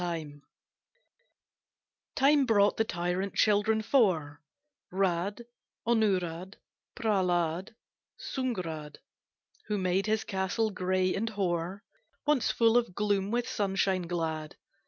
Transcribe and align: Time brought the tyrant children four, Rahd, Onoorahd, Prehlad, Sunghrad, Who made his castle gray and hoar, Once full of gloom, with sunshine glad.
Time 0.01 0.41
brought 2.47 2.75
the 2.77 2.83
tyrant 2.83 3.35
children 3.35 3.83
four, 3.83 4.41
Rahd, 4.91 5.41
Onoorahd, 5.87 6.55
Prehlad, 6.95 7.75
Sunghrad, 8.17 8.95
Who 9.67 9.77
made 9.77 10.07
his 10.07 10.23
castle 10.23 10.71
gray 10.71 11.13
and 11.13 11.29
hoar, 11.29 11.83
Once 12.25 12.49
full 12.49 12.77
of 12.77 12.95
gloom, 12.95 13.29
with 13.29 13.47
sunshine 13.47 14.07
glad. 14.07 14.55